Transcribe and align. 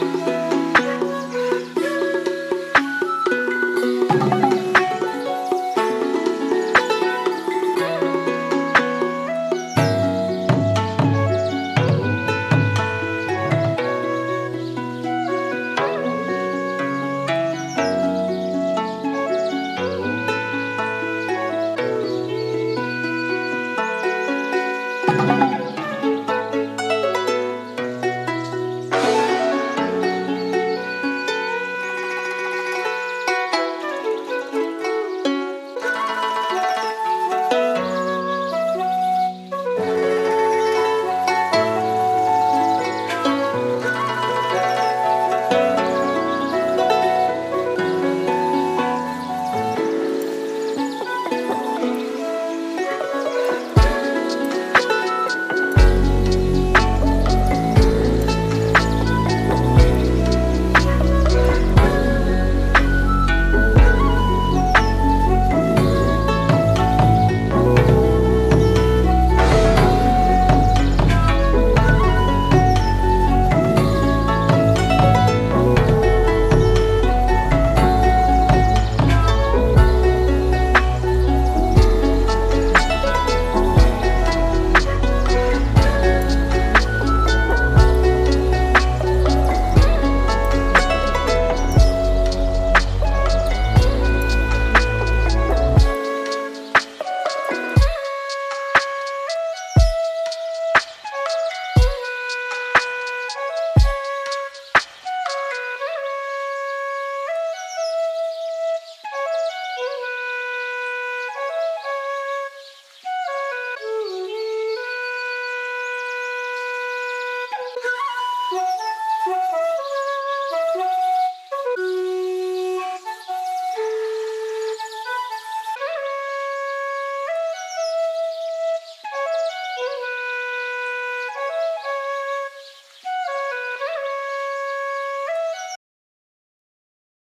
Bye. 0.00 0.29